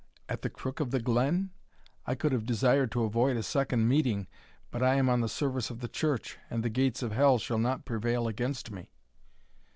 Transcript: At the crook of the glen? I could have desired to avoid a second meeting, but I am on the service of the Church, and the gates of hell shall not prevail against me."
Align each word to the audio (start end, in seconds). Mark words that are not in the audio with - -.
At 0.27 0.41
the 0.41 0.49
crook 0.49 0.79
of 0.79 0.89
the 0.89 0.99
glen? 0.99 1.51
I 2.07 2.15
could 2.15 2.31
have 2.31 2.43
desired 2.47 2.91
to 2.93 3.03
avoid 3.03 3.37
a 3.37 3.43
second 3.43 3.87
meeting, 3.87 4.25
but 4.71 4.81
I 4.81 4.95
am 4.95 5.09
on 5.09 5.21
the 5.21 5.29
service 5.29 5.69
of 5.69 5.79
the 5.79 5.87
Church, 5.87 6.39
and 6.49 6.63
the 6.63 6.69
gates 6.71 7.03
of 7.03 7.11
hell 7.11 7.37
shall 7.37 7.59
not 7.59 7.85
prevail 7.85 8.27
against 8.27 8.71
me." 8.71 8.93